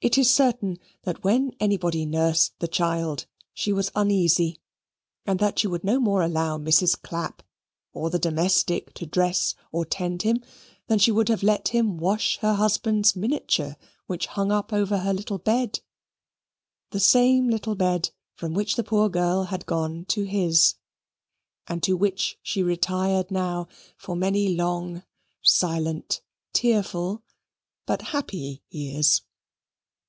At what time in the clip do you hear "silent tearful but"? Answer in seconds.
25.42-28.00